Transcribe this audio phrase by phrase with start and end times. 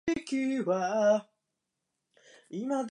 [0.07, 1.27] 石垣島